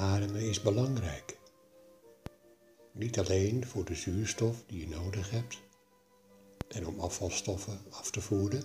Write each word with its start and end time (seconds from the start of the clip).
Ademen 0.00 0.40
is 0.40 0.62
belangrijk. 0.62 1.38
Niet 2.92 3.18
alleen 3.18 3.66
voor 3.66 3.84
de 3.84 3.94
zuurstof 3.94 4.64
die 4.66 4.80
je 4.80 4.88
nodig 4.88 5.30
hebt 5.30 5.60
en 6.68 6.86
om 6.86 7.00
afvalstoffen 7.00 7.80
af 7.90 8.10
te 8.10 8.20
voeren, 8.20 8.64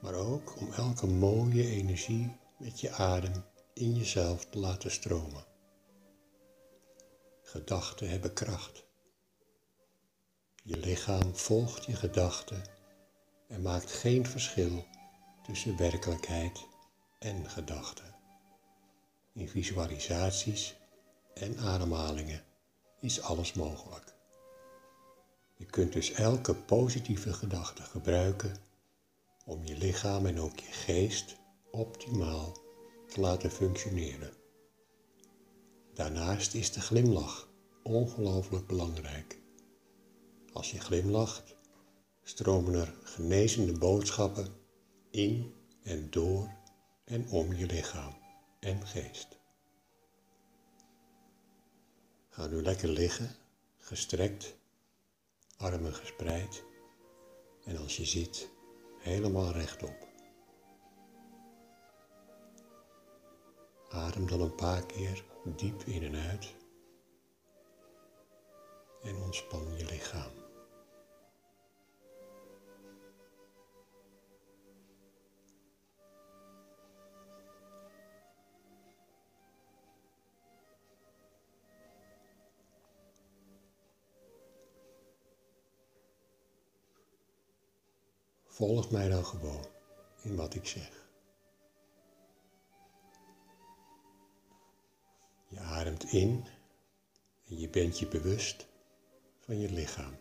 maar 0.00 0.14
ook 0.14 0.60
om 0.60 0.72
elke 0.72 1.06
mooie 1.06 1.66
energie 1.66 2.36
met 2.58 2.80
je 2.80 2.90
adem 2.90 3.44
in 3.74 3.94
jezelf 3.94 4.44
te 4.44 4.58
laten 4.58 4.90
stromen. 4.90 5.44
Gedachten 7.42 8.10
hebben 8.10 8.32
kracht. 8.32 8.84
Je 10.62 10.76
lichaam 10.76 11.36
volgt 11.36 11.84
je 11.84 11.96
gedachten 11.96 12.62
en 13.48 13.62
maakt 13.62 13.90
geen 13.92 14.26
verschil 14.26 14.86
tussen 15.42 15.76
werkelijkheid 15.76 16.66
en 17.18 17.50
gedachten. 17.50 18.11
In 19.34 19.48
visualisaties 19.48 20.76
en 21.34 21.58
ademhalingen 21.58 22.44
is 23.00 23.20
alles 23.20 23.52
mogelijk. 23.52 24.14
Je 25.54 25.64
kunt 25.64 25.92
dus 25.92 26.12
elke 26.12 26.54
positieve 26.54 27.32
gedachte 27.32 27.82
gebruiken 27.82 28.56
om 29.44 29.64
je 29.64 29.76
lichaam 29.76 30.26
en 30.26 30.40
ook 30.40 30.58
je 30.58 30.72
geest 30.72 31.36
optimaal 31.70 32.56
te 33.08 33.20
laten 33.20 33.50
functioneren. 33.50 34.32
Daarnaast 35.94 36.54
is 36.54 36.72
de 36.72 36.80
glimlach 36.80 37.48
ongelooflijk 37.82 38.66
belangrijk. 38.66 39.38
Als 40.52 40.70
je 40.70 40.80
glimlacht, 40.80 41.56
stromen 42.22 42.74
er 42.74 42.94
genezende 43.02 43.78
boodschappen 43.78 44.46
in 45.10 45.54
en 45.82 46.10
door 46.10 46.50
en 47.04 47.28
om 47.28 47.54
je 47.54 47.66
lichaam 47.66 48.21
en 48.62 48.86
geest. 48.86 49.38
Ga 52.28 52.46
nu 52.46 52.62
lekker 52.62 52.88
liggen, 52.88 53.30
gestrekt, 53.78 54.54
armen 55.56 55.94
gespreid 55.94 56.64
en 57.64 57.76
als 57.76 57.96
je 57.96 58.04
ziet, 58.04 58.48
helemaal 58.98 59.52
rechtop. 59.52 60.08
Adem 63.88 64.26
dan 64.26 64.40
een 64.40 64.54
paar 64.54 64.86
keer 64.86 65.24
diep 65.56 65.82
in 65.82 66.02
en 66.02 66.30
uit 66.30 66.54
en 69.02 69.16
ontspan 69.16 69.76
je 69.76 69.84
lichaam. 69.84 70.41
Volg 88.52 88.90
mij 88.90 89.08
dan 89.08 89.24
gewoon 89.24 89.66
in 90.22 90.36
wat 90.36 90.54
ik 90.54 90.66
zeg. 90.66 91.06
Je 95.48 95.60
ademt 95.60 96.04
in 96.04 96.46
en 97.48 97.58
je 97.58 97.68
bent 97.68 97.98
je 97.98 98.08
bewust 98.08 98.66
van 99.38 99.58
je 99.58 99.72
lichaam. 99.72 100.16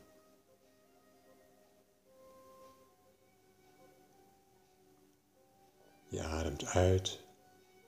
Je 6.10 6.24
ademt 6.24 6.66
uit 6.66 7.24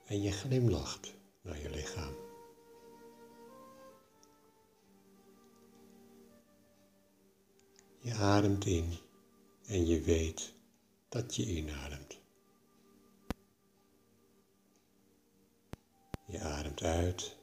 en 0.06 0.22
je 0.22 0.32
glimlacht 0.32 1.14
naar 1.42 1.60
je 1.60 1.70
lichaam. 1.70 2.16
Je 8.00 8.14
ademt 8.14 8.66
in 8.66 8.98
en 9.66 9.86
je 9.86 10.02
weet 10.02 10.54
dat 11.10 11.36
je 11.36 11.46
inademt. 11.46 12.22
Je 16.26 16.40
ademt 16.40 16.82
uit 16.82 17.38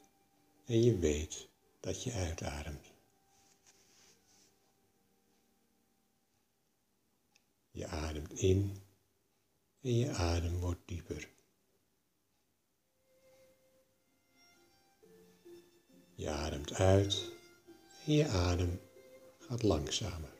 en 0.66 0.82
je 0.82 0.98
weet 0.98 1.48
dat 1.80 2.02
je 2.02 2.12
uitademt. 2.12 2.92
Je 7.70 7.86
ademt 7.86 8.32
in 8.32 8.82
en 9.80 9.96
je 9.96 10.10
adem 10.10 10.58
wordt 10.58 10.80
dieper. 10.84 11.28
Je 16.14 16.30
ademt 16.30 16.72
uit 16.72 17.32
en 18.06 18.12
je 18.12 18.28
adem 18.28 18.80
gaat 19.38 19.62
langzamer. 19.62 20.39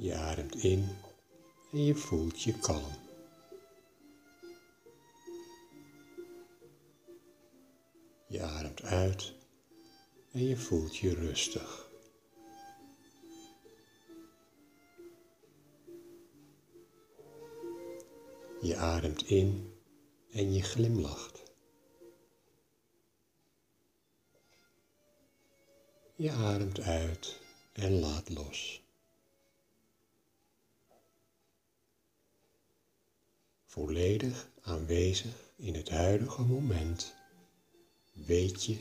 Je 0.00 0.14
ademt 0.14 0.54
in 0.54 0.88
en 1.72 1.84
je 1.84 1.94
voelt 1.94 2.42
je 2.42 2.58
kalm. 2.58 2.92
Je 8.26 8.42
ademt 8.42 8.82
uit 8.82 9.34
en 10.32 10.44
je 10.44 10.56
voelt 10.56 10.96
je 10.96 11.14
rustig. 11.14 11.90
Je 18.60 18.76
ademt 18.76 19.22
in 19.22 19.72
en 20.30 20.52
je 20.52 20.62
glimlacht. 20.62 21.42
Je 26.16 26.32
ademt 26.32 26.80
uit 26.80 27.40
en 27.72 28.00
laat 28.00 28.28
los. 28.28 28.87
Volledig 33.68 34.48
aanwezig 34.62 35.50
in 35.56 35.74
het 35.74 35.88
huidige 35.88 36.42
moment, 36.42 37.14
weet 38.12 38.64
je 38.64 38.78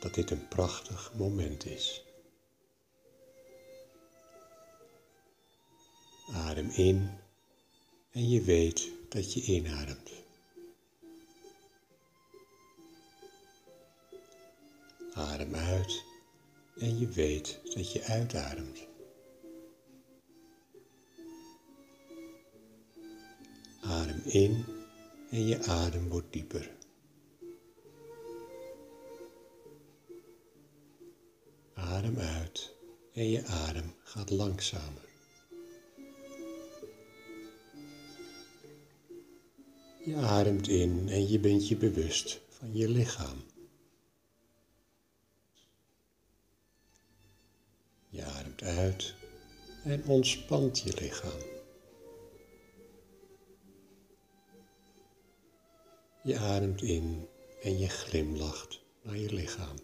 dat 0.00 0.14
dit 0.14 0.30
een 0.30 0.48
prachtig 0.48 1.12
moment 1.14 1.64
is. 1.64 2.02
Adem 6.32 6.70
in 6.70 7.10
en 8.10 8.28
je 8.28 8.42
weet 8.42 8.90
dat 9.08 9.32
je 9.32 9.42
inademt. 9.42 10.10
Adem 15.12 15.54
uit 15.54 16.04
en 16.78 16.98
je 16.98 17.08
weet 17.08 17.60
dat 17.74 17.92
je 17.92 18.02
uitademt. 18.02 18.95
In 24.36 24.64
en 25.30 25.46
je 25.46 25.62
adem 25.62 26.08
wordt 26.08 26.32
dieper. 26.32 26.70
Adem 31.74 32.18
uit 32.18 32.74
en 33.12 33.28
je 33.28 33.44
adem 33.44 33.94
gaat 34.02 34.30
langzamer. 34.30 35.04
Je 40.04 40.16
ademt 40.16 40.68
in 40.68 41.08
en 41.08 41.28
je 41.28 41.38
bent 41.38 41.68
je 41.68 41.76
bewust 41.76 42.40
van 42.48 42.76
je 42.76 42.88
lichaam. 42.88 43.44
Je 48.08 48.24
ademt 48.24 48.62
uit 48.62 49.14
en 49.84 50.04
ontspant 50.04 50.78
je 50.80 50.94
lichaam. 51.00 51.55
Je 56.26 56.38
ademt 56.38 56.82
in 56.82 57.28
en 57.62 57.78
je 57.78 57.88
glimlacht 57.88 58.80
naar 59.02 59.16
je 59.16 59.32
lichaam. 59.32 59.76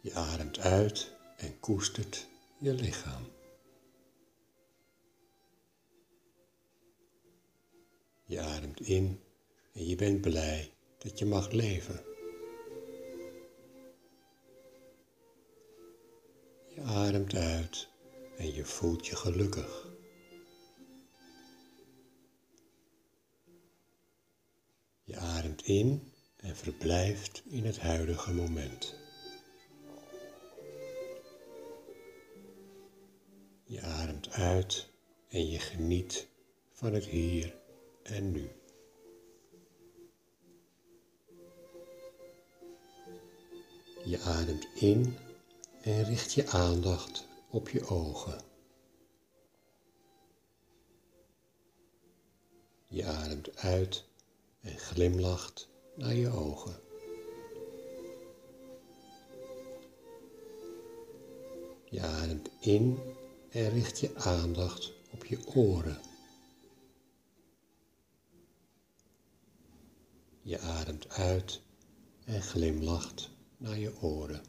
Je 0.00 0.14
ademt 0.14 0.58
uit 0.58 1.12
en 1.36 1.60
koestert 1.60 2.26
je 2.58 2.72
lichaam. 2.72 3.22
Je 8.24 8.40
ademt 8.40 8.80
in 8.80 9.20
en 9.72 9.86
je 9.86 9.96
bent 9.96 10.20
blij 10.20 10.72
dat 10.98 11.18
je 11.18 11.26
mag 11.26 11.50
leven. 11.50 12.04
Je 16.74 16.82
ademt 16.82 17.34
uit 17.34 17.88
en 18.36 18.54
je 18.54 18.64
voelt 18.64 19.06
je 19.06 19.16
gelukkig. 19.16 19.87
Ademt 25.58 25.66
in 25.66 26.12
en 26.36 26.56
verblijft 26.56 27.42
in 27.48 27.64
het 27.64 27.78
huidige 27.78 28.32
moment. 28.32 28.94
uit 34.30 34.88
en 35.28 35.50
je 35.50 35.58
geniet 35.58 36.26
van 36.72 36.92
het 36.92 37.04
hier 37.04 37.54
en 38.02 38.30
nu. 38.30 38.50
Je 44.04 44.20
ademt 44.20 44.66
in 44.74 45.16
en 45.82 46.04
richt 46.04 46.32
je 46.32 46.46
aandacht 46.46 47.26
op 47.50 47.68
je 47.68 47.86
ogen. 47.86 48.40
Je 52.88 53.04
ademt 53.04 53.56
uit 53.56 54.07
glimlacht 54.88 55.68
naar 55.94 56.14
je 56.14 56.30
ogen. 56.30 56.80
Je 61.90 62.00
ademt 62.00 62.50
in 62.60 62.98
en 63.50 63.70
richt 63.70 63.98
je 63.98 64.14
aandacht 64.14 64.92
op 65.10 65.24
je 65.24 65.38
oren. 65.54 65.98
Je 70.42 70.58
ademt 70.58 71.08
uit 71.08 71.60
en 72.24 72.42
glimlacht 72.42 73.30
naar 73.56 73.78
je 73.78 74.02
oren. 74.02 74.42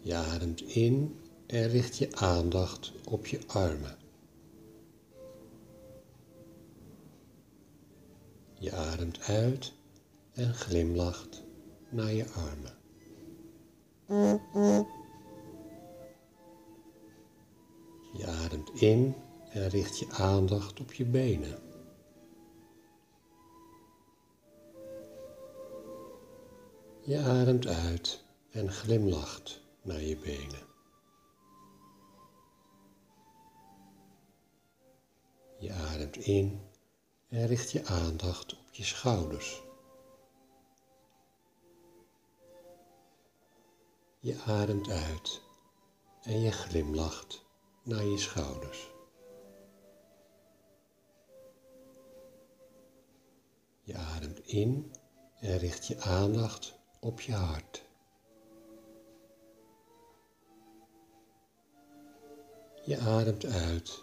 Je 0.00 0.14
ademt 0.14 0.60
in 0.60 1.20
en 1.46 1.68
richt 1.68 1.96
je 1.96 2.16
aandacht 2.16 2.92
op 3.04 3.26
je 3.26 3.40
armen. 3.46 3.99
Je 8.60 8.72
ademt 8.72 9.20
uit 9.20 9.72
en 10.32 10.54
glimlacht 10.54 11.42
naar 11.88 12.12
je 12.12 12.26
armen. 12.30 12.78
Je 18.12 18.26
ademt 18.26 18.70
in 18.80 19.14
en 19.50 19.68
richt 19.68 19.98
je 19.98 20.10
aandacht 20.10 20.80
op 20.80 20.92
je 20.92 21.04
benen. 21.04 21.58
Je 27.02 27.18
ademt 27.18 27.66
uit 27.66 28.24
en 28.50 28.70
glimlacht 28.70 29.60
naar 29.82 30.02
je 30.02 30.16
benen. 30.16 30.68
Je 35.58 35.72
ademt 35.72 36.16
in 36.16 36.60
en 37.30 37.46
richt 37.46 37.70
je 37.70 37.84
aandacht 37.84 38.52
op 38.52 38.74
je 38.74 38.84
schouders. 38.84 39.62
Je 44.18 44.40
ademt 44.46 44.88
uit 44.88 45.40
en 46.22 46.40
je 46.40 46.52
glimlacht 46.52 47.44
naar 47.82 48.04
je 48.04 48.18
schouders. 48.18 48.90
Je 53.82 53.96
ademt 53.96 54.38
in 54.46 54.94
en 55.40 55.58
richt 55.58 55.86
je 55.86 56.00
aandacht 56.00 56.78
op 57.00 57.20
je 57.20 57.34
hart. 57.34 57.88
Je 62.84 62.98
ademt 62.98 63.44
uit 63.44 64.02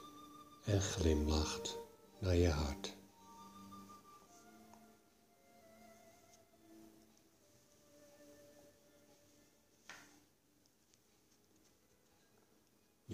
en 0.65 0.81
glimlacht 0.81 1.77
naar 2.19 2.35
je 2.35 2.49
hart. 2.49 2.96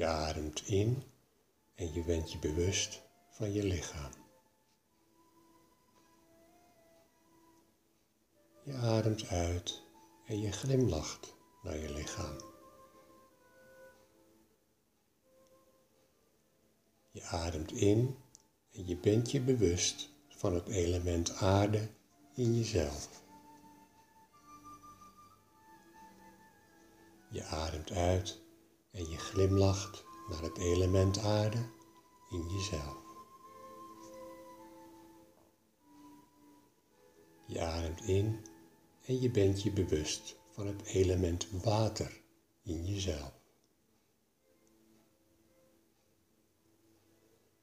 Je 0.03 0.09
ademt 0.09 0.67
in 0.67 1.03
en 1.75 1.93
je 1.93 2.03
bent 2.03 2.31
je 2.31 2.39
bewust 2.39 3.01
van 3.29 3.53
je 3.53 3.63
lichaam. 3.63 4.11
Je 8.63 8.73
ademt 8.73 9.27
uit 9.27 9.83
en 10.25 10.39
je 10.39 10.51
glimlacht 10.51 11.35
naar 11.61 11.77
je 11.77 11.93
lichaam. 11.93 12.37
Je 17.11 17.23
ademt 17.23 17.71
in 17.71 18.17
en 18.71 18.87
je 18.87 18.97
bent 18.97 19.31
je 19.31 19.41
bewust 19.41 20.09
van 20.29 20.53
het 20.53 20.67
element 20.67 21.35
aarde 21.35 21.89
in 22.35 22.55
jezelf. 22.55 23.23
Je 27.29 27.43
ademt 27.43 27.91
uit 27.91 28.42
en 28.93 29.09
je 29.09 29.17
glimlacht 29.17 30.03
naar 30.29 30.41
het 30.41 30.57
element 30.57 31.19
aarde 31.19 31.69
in 32.29 32.49
jezelf. 32.49 32.97
Je 37.45 37.61
ademt 37.61 38.01
in 38.01 38.45
en 39.05 39.21
je 39.21 39.31
bent 39.31 39.63
je 39.63 39.71
bewust 39.71 40.35
van 40.49 40.67
het 40.67 40.81
element 40.81 41.47
water 41.51 42.21
in 42.63 42.85
jezelf. 42.85 43.33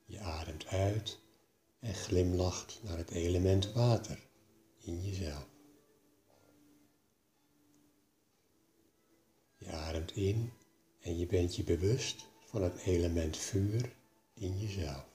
Je 0.04 0.20
ademt 0.20 0.66
uit 0.66 1.20
en 1.78 1.94
glimlacht 1.94 2.80
naar 2.82 2.96
het 2.96 3.10
element 3.10 3.72
water 3.72 4.28
in 4.78 5.04
jezelf. 5.04 5.48
Je 9.58 9.70
ademt 9.70 10.12
in 10.12 10.52
en 11.00 11.18
je 11.18 11.26
bent 11.26 11.56
je 11.56 11.62
bewust 11.62 12.28
van 12.44 12.62
het 12.62 12.76
element 12.76 13.36
vuur 13.36 13.96
in 14.34 14.58
jezelf. 14.58 15.08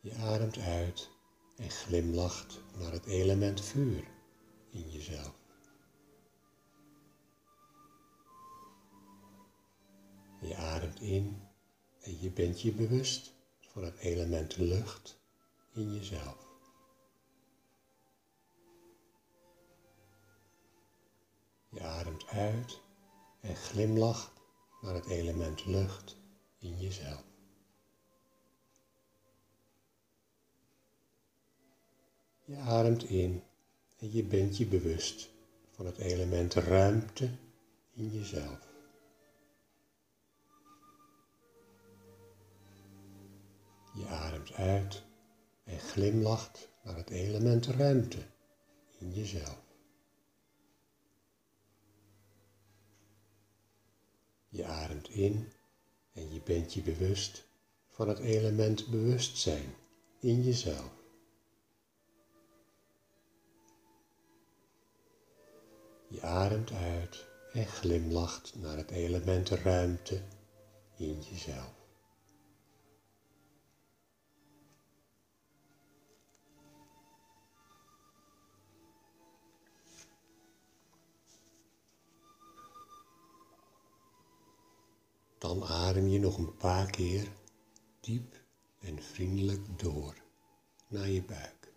Je 0.00 0.14
ademt 0.14 0.58
uit 0.58 1.10
en 1.56 1.70
glimlacht 1.70 2.60
naar 2.78 2.92
het 2.92 3.06
element 3.06 3.60
vuur 3.60 4.04
in 4.70 4.90
jezelf. 4.90 5.34
Je 10.40 10.56
ademt 10.56 11.00
in 11.00 11.42
en 12.00 12.20
je 12.20 12.30
bent 12.30 12.60
je 12.60 12.72
bewust 12.72 13.32
van 13.60 13.84
het 13.84 13.96
element 13.96 14.56
lucht 14.56 15.18
in 15.74 15.94
jezelf. 15.94 16.45
Je 21.76 21.82
ademt 21.82 22.26
uit 22.26 22.80
en 23.40 23.56
glimlacht 23.56 24.32
naar 24.80 24.94
het 24.94 25.06
element 25.06 25.66
lucht 25.66 26.16
in 26.58 26.78
jezelf. 26.80 27.24
Je 32.44 32.56
ademt 32.56 33.04
in 33.04 33.42
en 33.98 34.12
je 34.12 34.24
bent 34.24 34.56
je 34.56 34.66
bewust 34.66 35.30
van 35.70 35.86
het 35.86 35.98
element 35.98 36.54
ruimte 36.54 37.30
in 37.92 38.10
jezelf. 38.10 38.68
Je 43.94 44.06
ademt 44.06 44.52
uit 44.52 45.02
en 45.64 45.78
glimlacht 45.78 46.68
naar 46.82 46.96
het 46.96 47.10
element 47.10 47.66
ruimte 47.66 48.26
in 48.98 49.12
jezelf. 49.12 49.64
Je 54.56 54.64
ademt 54.64 55.04
in 55.16 55.52
en 56.12 56.32
je 56.32 56.40
bent 56.44 56.74
je 56.74 56.82
bewust 56.82 57.44
van 57.88 58.08
het 58.08 58.18
element 58.18 58.86
bewustzijn 58.86 59.74
in 60.20 60.42
jezelf. 60.42 60.90
Je 66.08 66.22
ademt 66.22 66.72
uit 66.72 67.24
en 67.52 67.66
glimlacht 67.66 68.54
naar 68.56 68.76
het 68.76 68.90
element 68.90 69.48
ruimte 69.48 70.20
in 70.96 71.20
jezelf. 71.30 71.85
Dan 85.46 85.64
adem 85.64 86.08
je 86.08 86.18
nog 86.18 86.38
een 86.38 86.56
paar 86.56 86.90
keer 86.90 87.32
diep 88.00 88.44
en 88.80 89.02
vriendelijk 89.02 89.78
door 89.78 90.14
naar 90.88 91.08
je 91.08 91.22
buik. 91.22 91.72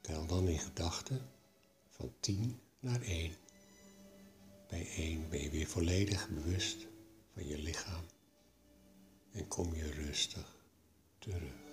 Tel 0.00 0.26
dan 0.26 0.48
in 0.48 0.58
gedachten 0.58 1.30
van 1.90 2.14
10 2.20 2.60
naar 2.80 3.00
1. 3.00 3.32
Bij 4.68 4.88
één 4.88 5.28
ben 5.28 5.42
je 5.42 5.50
weer 5.50 5.66
volledig 5.66 6.28
bewust 6.28 6.86
van 7.32 7.46
je 7.46 7.58
lichaam 7.58 8.04
en 9.36 9.48
kom 9.48 9.74
je 9.74 9.92
rustig 9.92 10.46
terug. 11.18 11.65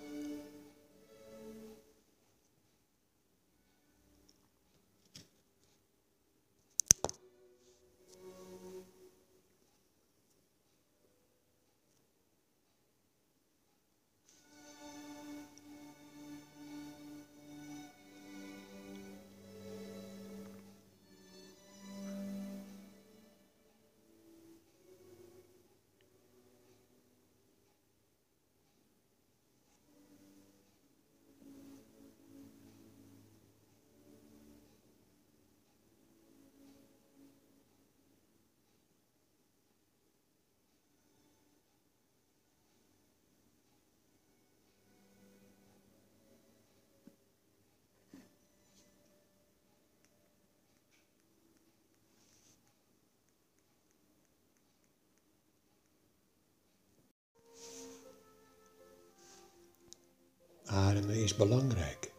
Ademen 60.74 61.14
is 61.14 61.36
belangrijk. 61.36 62.12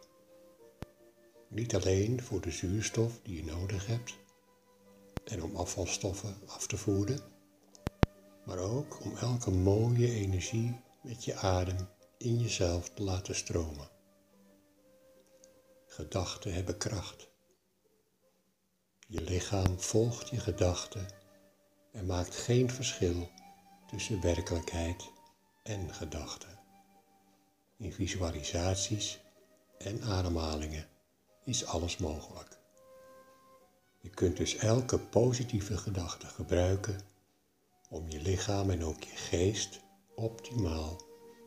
Niet 1.48 1.74
alleen 1.74 2.22
voor 2.22 2.40
de 2.40 2.50
zuurstof 2.50 3.20
die 3.22 3.36
je 3.36 3.44
nodig 3.44 3.86
hebt 3.86 4.16
en 5.24 5.42
om 5.42 5.56
afvalstoffen 5.56 6.36
af 6.46 6.66
te 6.66 6.76
voeren, 6.76 7.20
maar 8.44 8.58
ook 8.58 9.04
om 9.04 9.16
elke 9.16 9.50
mooie 9.50 10.10
energie 10.10 10.80
met 11.02 11.24
je 11.24 11.34
adem 11.34 11.88
in 12.18 12.38
jezelf 12.38 12.88
te 12.88 13.02
laten 13.02 13.34
stromen. 13.34 13.88
Gedachten 15.86 16.54
hebben 16.54 16.78
kracht. 16.78 17.28
Je 19.06 19.20
lichaam 19.20 19.80
volgt 19.80 20.28
je 20.28 20.40
gedachten 20.40 21.06
en 21.92 22.06
maakt 22.06 22.36
geen 22.36 22.70
verschil 22.70 23.30
tussen 23.86 24.20
werkelijkheid 24.20 25.10
en 25.62 25.94
gedachten 25.94 26.55
in 27.78 27.92
visualisaties 27.92 29.20
en 29.78 30.02
ademhalingen 30.02 30.88
is 31.44 31.66
alles 31.66 31.96
mogelijk. 31.96 32.58
Je 34.00 34.10
kunt 34.10 34.36
dus 34.36 34.56
elke 34.56 34.98
positieve 34.98 35.76
gedachte 35.76 36.26
gebruiken 36.26 37.00
om 37.88 38.08
je 38.08 38.20
lichaam 38.20 38.70
en 38.70 38.84
ook 38.84 39.02
je 39.02 39.16
geest 39.16 39.80
optimaal 40.14 41.00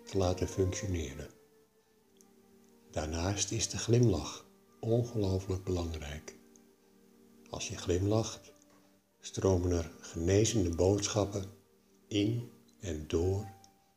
te 0.05 0.17
laten 0.17 0.48
functioneren. 0.48 1.29
Daarnaast 2.91 3.51
is 3.51 3.69
de 3.69 3.77
glimlach 3.77 4.45
ongelooflijk 4.79 5.63
belangrijk. 5.63 6.36
Als 7.50 7.67
je 7.67 7.77
glimlacht, 7.77 8.51
stromen 9.19 9.71
er 9.71 9.91
genezende 10.00 10.75
boodschappen 10.75 11.45
in 12.07 12.51
en 12.79 13.07
door 13.07 13.48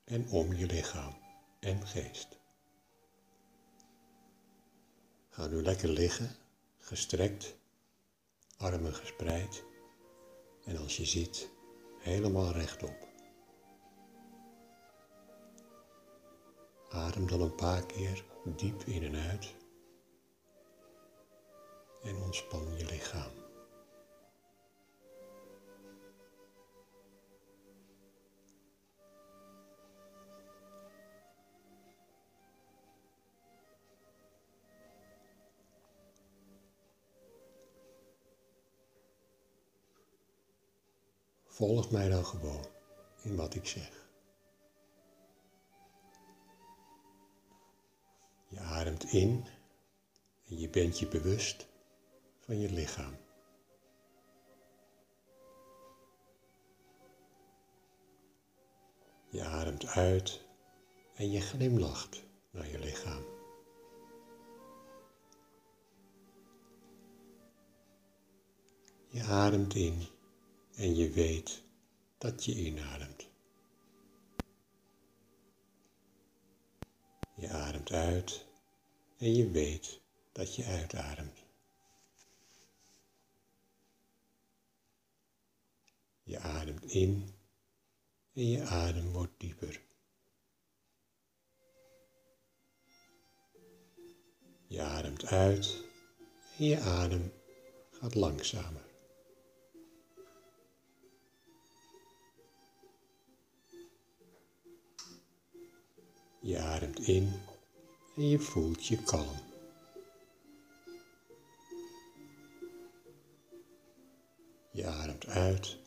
en 0.05 0.29
om 0.29 0.55
je 0.55 0.67
lichaam 0.67 1.22
en 1.63 1.87
geest. 1.87 2.39
Ga 5.29 5.47
nu 5.47 5.63
lekker 5.63 5.89
liggen, 5.89 6.31
gestrekt, 6.79 7.57
armen 8.57 8.95
gespreid 8.95 9.65
en 10.65 10.77
als 10.77 10.97
je 10.97 11.05
zit, 11.05 11.51
helemaal 11.99 12.53
rechtop. 12.53 13.09
Adem 16.89 17.27
dan 17.27 17.41
een 17.41 17.55
paar 17.55 17.87
keer 17.87 18.25
diep 18.57 18.83
in 18.83 19.03
en 19.03 19.31
uit 19.31 19.55
en 22.03 22.17
ontspan 22.17 22.77
je 22.77 22.85
lichaam. 22.85 23.42
Volg 41.53 41.91
mij 41.91 42.09
dan 42.09 42.25
gewoon 42.25 42.67
in 43.23 43.37
wat 43.37 43.55
ik 43.55 43.67
zeg. 43.67 44.07
Je 48.49 48.61
ademt 48.61 49.05
in 49.05 49.47
en 50.49 50.59
je 50.59 50.69
bent 50.69 50.99
je 50.99 51.09
bewust 51.09 51.67
van 52.39 52.59
je 52.59 52.73
lichaam. 52.73 53.17
Je 59.31 59.45
ademt 59.45 59.87
uit 59.87 60.45
en 61.15 61.31
je 61.31 61.41
glimlacht 61.41 62.23
naar 62.51 62.69
je 62.69 62.79
lichaam. 62.79 63.25
Je 69.09 69.23
ademt 69.23 69.75
in 69.75 70.12
en 70.77 70.95
je 70.95 71.11
weet 71.11 71.63
dat 72.19 72.45
je 72.45 72.55
inademt. 72.55 73.31
Je 77.35 77.49
ademt 77.49 77.91
uit 77.93 78.47
en 79.19 79.35
je 79.35 79.51
weet 79.51 80.01
dat 80.33 80.55
je 80.55 80.65
uitademt. 80.65 81.45
Je 86.23 86.39
ademt 86.39 86.85
in 86.85 87.35
en 88.33 88.49
je 88.49 88.63
adem 88.63 89.13
wordt 89.13 89.33
dieper. 89.37 89.81
Je 94.67 94.83
ademt 94.83 95.25
uit 95.25 95.85
en 96.59 96.65
je 96.65 96.81
adem 96.81 97.33
gaat 97.91 98.15
langzamer. 98.15 98.82
Je 106.45 106.59
ademt 106.59 106.99
in 106.99 107.33
en 108.17 108.29
je 108.29 108.39
voelt 108.39 108.87
je 108.87 109.03
kalm. 109.03 109.37
Je 114.71 114.87
ademt 114.87 115.27
uit 115.27 115.79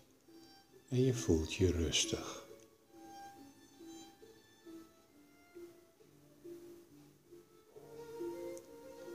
en 0.90 1.02
je 1.02 1.14
voelt 1.14 1.54
je 1.54 1.72
rustig. 1.72 2.48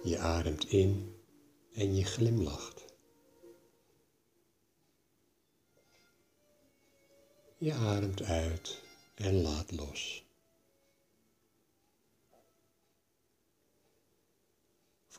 Je 0.03 0.19
ademt 0.19 0.65
in 0.65 1.15
en 1.73 1.95
je 1.95 2.05
glimlacht. 2.05 2.85
Je 7.59 7.75
ademt 7.75 8.23
uit 8.23 8.83
en 9.15 9.43
laat 9.43 9.71
los. 9.73 10.30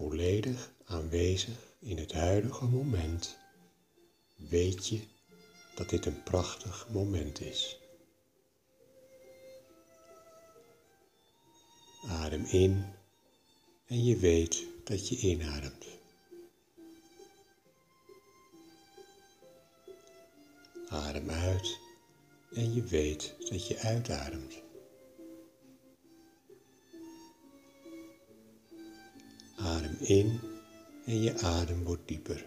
Volledig 0.01 0.71
aanwezig 0.85 1.73
in 1.79 1.97
het 1.97 2.11
huidige 2.11 2.65
moment, 2.65 3.37
weet 4.35 4.87
je 4.87 5.01
dat 5.75 5.89
dit 5.89 6.05
een 6.05 6.23
prachtig 6.23 6.87
moment 6.89 7.41
is. 7.41 7.79
Adem 12.07 12.45
in 12.45 12.85
en 13.85 14.03
je 14.03 14.17
weet 14.17 14.65
dat 14.83 15.07
je 15.07 15.17
inademt. 15.17 15.85
Adem 20.89 21.29
uit 21.29 21.79
en 22.53 22.73
je 22.73 22.83
weet 22.83 23.35
dat 23.49 23.67
je 23.67 23.77
uitademt. 23.77 24.70
in 30.01 30.39
en 31.05 31.21
je 31.21 31.37
adem 31.37 31.83
wordt 31.83 32.07
dieper. 32.07 32.45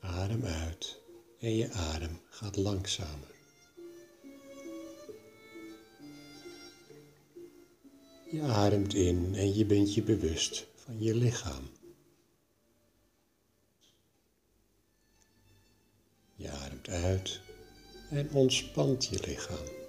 Adem 0.00 0.44
uit 0.44 1.00
en 1.38 1.54
je 1.54 1.70
adem 1.70 2.20
gaat 2.30 2.56
langzamer. 2.56 3.30
Je 8.30 8.42
ademt 8.42 8.94
in 8.94 9.34
en 9.34 9.54
je 9.54 9.66
bent 9.66 9.94
je 9.94 10.02
bewust 10.02 10.66
van 10.74 11.02
je 11.02 11.14
lichaam. 11.14 11.70
Je 16.34 16.50
ademt 16.50 16.88
uit 16.88 17.40
en 18.10 18.30
ontspant 18.30 19.06
je 19.06 19.20
lichaam. 19.26 19.81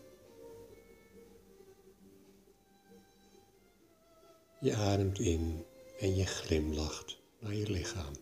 Je 4.64 4.76
ademt 4.76 5.20
in 5.20 5.66
en 6.00 6.16
je 6.16 6.26
glimlacht 6.26 7.18
naar 7.40 7.54
je 7.54 7.70
lichaam. 7.70 8.14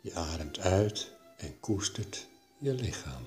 Je 0.00 0.14
ademt 0.14 0.58
uit 0.58 1.12
en 1.36 1.60
koestert 1.60 2.26
je 2.58 2.72
lichaam. 2.72 3.22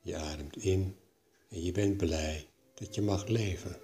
Je 0.00 0.16
ademt 0.16 0.56
in 0.56 0.96
en 1.48 1.62
je 1.62 1.72
bent 1.72 1.96
blij 1.96 2.48
dat 2.74 2.94
je 2.94 3.02
mag 3.02 3.26
leven. 3.26 3.80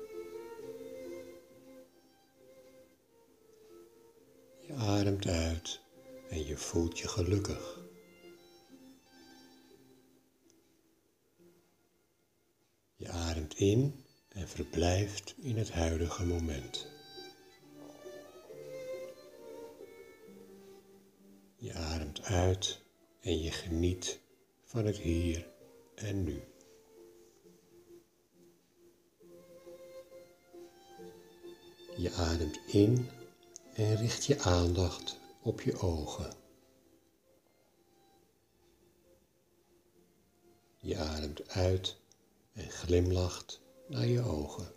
Je 4.66 4.74
ademt 4.74 5.26
uit 5.26 5.80
en 6.28 6.46
je 6.46 6.56
voelt 6.56 6.98
je 6.98 7.08
gelukkig. 7.08 7.79
In 13.60 14.04
en 14.28 14.48
verblijft 14.48 15.34
in 15.40 15.58
het 15.58 15.70
huidige 15.70 16.26
moment. 16.26 16.86
Je 21.56 21.74
ademt 21.74 22.22
uit 22.22 22.80
en 23.20 23.42
je 23.42 23.50
geniet 23.50 24.20
van 24.64 24.86
het 24.86 24.96
hier 24.96 25.48
en 25.94 26.24
nu. 26.24 26.42
Je 31.96 32.12
ademt 32.12 32.58
in 32.66 33.08
en 33.74 33.96
richt 33.96 34.24
je 34.24 34.38
aandacht 34.38 35.18
op 35.42 35.60
je 35.60 35.78
ogen. 35.78 36.34
Je 40.78 40.96
ademt 40.96 41.48
uit 41.48 41.99
en 42.60 42.70
glimlacht 42.70 43.60
naar 43.86 44.06
je 44.06 44.22
ogen. 44.22 44.72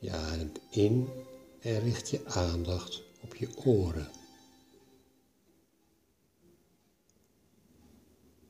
Je 0.00 0.12
ademt 0.12 0.60
in 0.70 1.08
en 1.60 1.80
richt 1.80 2.10
je 2.10 2.26
aandacht 2.26 3.02
op 3.20 3.34
je 3.34 3.48
oren. 3.64 4.08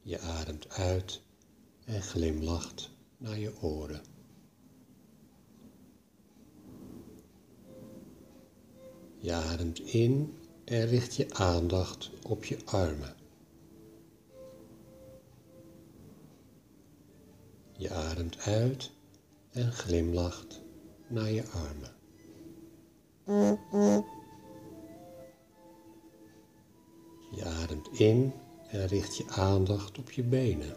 Je 0.02 0.18
ademt 0.18 0.68
uit 0.68 1.20
en 1.85 2.02
glimlacht 2.02 2.90
naar 3.16 3.38
je 3.38 3.62
oren. 3.62 4.02
Je 9.18 9.32
ademt 9.32 9.80
in 9.80 10.38
en 10.64 10.87
richt 10.87 11.14
je 11.14 11.35
aandacht 11.35 12.11
op 12.22 12.44
je 12.44 12.59
armen. 12.64 13.17
Je 17.78 17.90
ademt 17.90 18.38
uit 18.38 18.90
en 19.50 19.72
glimlacht 19.72 20.60
naar 21.06 21.30
je 21.30 21.44
armen. 21.48 21.96
Je 27.30 27.44
ademt 27.44 27.88
in 27.98 28.32
en 28.68 28.86
richt 28.86 29.16
je 29.16 29.28
aandacht 29.28 29.98
op 29.98 30.10
je 30.10 30.22
benen. 30.22 30.76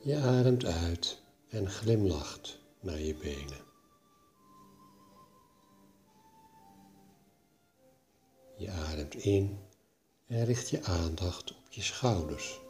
Je 0.00 0.16
ademt 0.16 0.64
uit 0.64 1.22
en 1.48 1.68
glimlacht 1.70 2.58
naar 2.80 3.00
je 3.00 3.14
benen. 3.14 3.66
Je 8.56 8.70
ademt 8.70 9.14
in 9.14 9.58
en 10.28 10.44
richt 10.44 10.68
je 10.68 10.84
aandacht 10.84 11.50
op 11.50 11.72
je 11.72 11.82
schouders. 11.82 12.60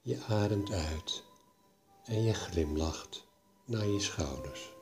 Je 0.00 0.22
ademt 0.28 0.72
uit 0.72 1.22
en 2.04 2.22
je 2.22 2.34
glimlacht 2.34 3.26
naar 3.64 3.86
je 3.86 4.00
schouders. 4.00 4.72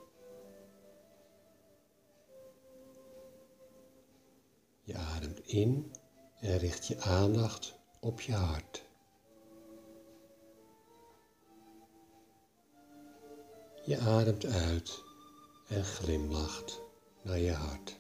Je 4.83 4.97
ademt 4.97 5.39
in 5.47 5.95
en 6.41 6.59
richt 6.59 6.87
je 6.87 7.01
aandacht 7.01 7.79
op 8.01 8.21
je 8.21 8.35
hart. 8.35 8.89
Je 13.85 13.99
ademt 13.99 14.45
uit 14.45 15.03
en 15.69 15.85
glimlacht 15.85 16.81
naar 17.23 17.39
je 17.39 17.53
hart. 17.53 18.00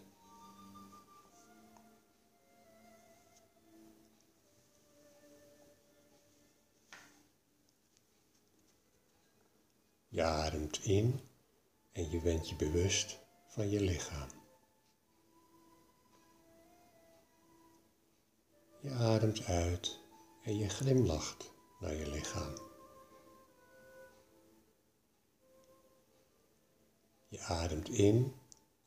Je 10.12 10.22
ademt 10.22 10.84
in 10.84 11.20
en 11.92 12.10
je 12.10 12.20
bent 12.20 12.48
je 12.48 12.56
bewust 12.56 13.18
van 13.46 13.70
je 13.70 13.80
lichaam. 13.80 14.28
Je 18.80 18.90
ademt 18.90 19.44
uit 19.44 20.00
en 20.42 20.58
je 20.58 20.68
glimlacht 20.68 21.52
naar 21.80 21.94
je 21.94 22.10
lichaam. 22.10 22.54
Je 27.28 27.40
ademt 27.40 27.88
in 27.88 28.34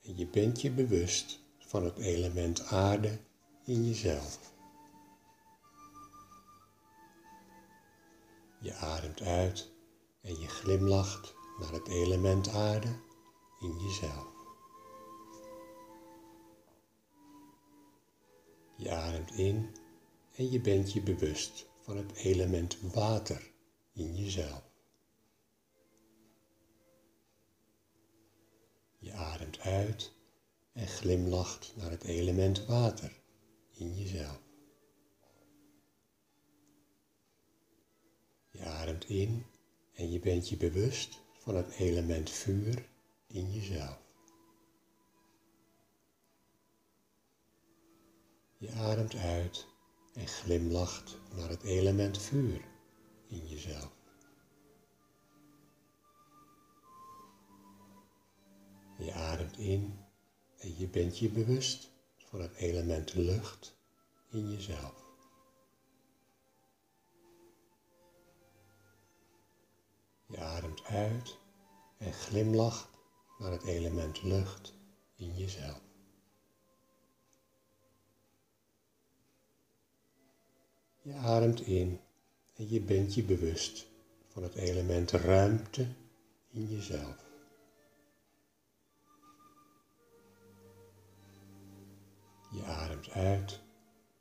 en 0.01 0.17
je 0.17 0.27
bent 0.27 0.61
je 0.61 0.71
bewust 0.71 1.39
van 1.59 1.83
het 1.83 1.97
element 1.97 2.65
aarde 2.65 3.19
in 3.65 3.85
jezelf. 3.85 4.53
Je 8.59 8.73
ademt 8.73 9.21
uit 9.21 9.72
en 10.23 10.39
je 10.39 10.47
glimlacht 10.47 11.33
naar 11.59 11.71
het 11.71 11.87
element 11.87 12.49
aarde 12.49 12.99
in 13.59 13.79
jezelf. 13.79 14.27
Je 18.75 18.91
ademt 18.91 19.31
in 19.31 19.75
en 20.35 20.51
je 20.51 20.61
bent 20.61 20.93
je 20.93 21.01
bewust 21.01 21.65
van 21.79 21.97
het 21.97 22.11
element 22.11 22.77
water 22.81 23.51
in 23.93 24.15
jezelf. 24.15 24.63
Je 28.97 29.13
ademt 29.13 29.59
uit 29.59 30.13
en 30.73 30.87
glimlacht 30.87 31.73
naar 31.75 31.91
het 31.91 32.03
element 32.03 32.65
water 32.65 33.21
in 33.71 33.97
jezelf. 33.97 34.41
Je 38.51 38.65
ademt 38.65 39.05
in 39.05 39.45
en 39.93 40.11
je 40.11 40.19
bent 40.19 40.49
je 40.49 40.57
bewust 40.57 41.21
van 41.39 41.55
het 41.55 41.69
element 41.69 42.29
vuur 42.29 42.89
in 43.27 43.51
jezelf. 43.51 44.01
Je 48.57 48.71
ademt 48.71 49.15
uit 49.15 49.67
en 50.13 50.27
glimlacht 50.27 51.17
naar 51.35 51.49
het 51.49 51.63
element 51.63 52.17
vuur 52.17 52.61
in 53.27 53.47
jezelf. 53.47 53.91
Je 58.97 59.13
ademt 59.13 59.57
in 59.57 59.99
en 60.57 60.77
je 60.77 60.87
bent 60.87 61.19
je 61.19 61.29
bewust 61.29 61.91
van 62.17 62.41
het 62.41 62.55
element 62.55 63.13
lucht 63.13 63.75
in 64.31 64.51
jezelf. 64.51 65.02
Uit 70.93 71.37
en 71.97 72.13
glimlacht 72.13 72.89
naar 73.37 73.51
het 73.51 73.63
element 73.63 74.23
lucht 74.23 74.73
in 75.15 75.35
jezelf. 75.37 75.81
Je 81.01 81.13
ademt 81.13 81.61
in 81.61 81.99
en 82.55 82.69
je 82.69 82.81
bent 82.81 83.13
je 83.13 83.23
bewust 83.23 83.87
van 84.27 84.43
het 84.43 84.55
element 84.55 85.11
ruimte 85.11 85.87
in 86.49 86.67
jezelf. 86.67 87.25
Je 92.51 92.63
ademt 92.63 93.09
uit 93.09 93.59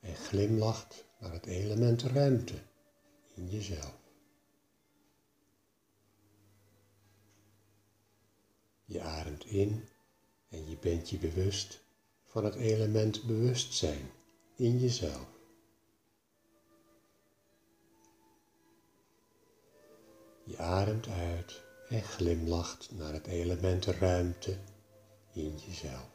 en 0.00 0.14
glimlacht 0.14 1.04
naar 1.18 1.32
het 1.32 1.46
element 1.46 2.02
ruimte 2.02 2.62
in 3.35 3.48
jezelf. 3.48 4.01
Je 8.92 9.00
ademt 9.00 9.44
in 9.46 9.88
en 10.48 10.68
je 10.70 10.76
bent 10.76 11.11
je 11.11 11.18
bewust 11.18 11.81
van 12.24 12.44
het 12.44 12.55
element 12.55 13.22
bewustzijn 13.22 14.11
in 14.57 14.78
jezelf. 14.78 15.26
Je 20.44 20.59
ademt 20.59 21.09
uit 21.09 21.61
en 21.88 22.02
glimlacht 22.02 22.90
naar 22.92 23.12
het 23.12 23.26
element 23.26 23.87
ruimte 23.87 24.59
in 25.33 25.57
jezelf. 25.66 26.12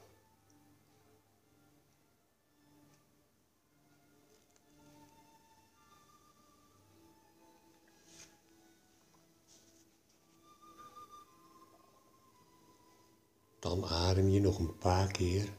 Dan 13.60 13.86
adem 13.86 14.30
je 14.30 14.39
nog 14.39 14.60
een 14.60 14.78
paar 14.78 15.12
keer 15.12 15.54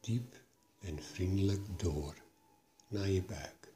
diep 0.00 0.44
en 0.80 1.02
vriendelijk 1.02 1.78
door 1.78 2.22
naar 2.88 3.08
je 3.08 3.22
buik. 3.22 3.72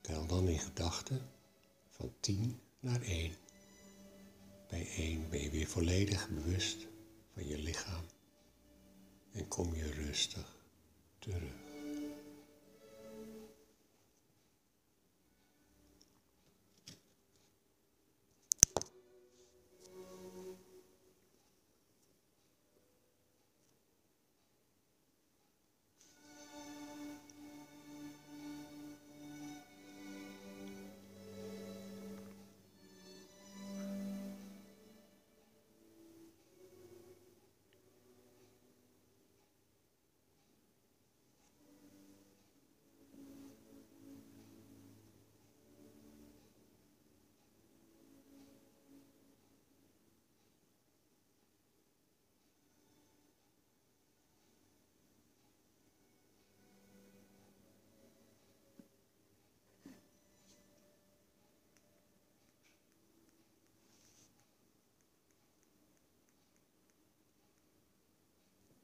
Tel 0.00 0.26
dan 0.26 0.48
in 0.48 0.58
gedachten 0.58 1.30
van 1.90 2.14
10 2.20 2.60
naar 2.80 3.02
1. 3.02 3.34
Bij 4.68 4.88
1 4.88 5.28
ben 5.30 5.42
je 5.42 5.50
weer 5.50 5.66
volledig 5.66 6.28
bewust 6.28 6.86
van 7.32 7.46
je 7.46 7.58
lichaam 7.58 8.04
en 9.36 9.48
kom 9.48 9.74
je 9.74 9.92
rustig 9.92 10.46
terug. 11.18 11.65